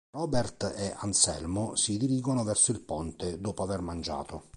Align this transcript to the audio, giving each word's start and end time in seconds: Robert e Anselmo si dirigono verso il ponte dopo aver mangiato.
Robert 0.15 0.63
e 0.77 0.95
Anselmo 0.97 1.75
si 1.75 1.99
dirigono 1.99 2.43
verso 2.43 2.71
il 2.71 2.81
ponte 2.81 3.39
dopo 3.39 3.61
aver 3.61 3.81
mangiato. 3.81 4.47